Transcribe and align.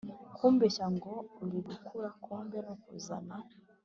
Kumbeshya 0.35 0.85
ngo 0.95 1.13
iri 1.45 1.59
kugura 1.67 2.09
kumbe 2.23 2.57
nukuzana 2.65 3.35